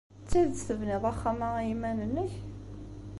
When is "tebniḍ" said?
0.67-1.03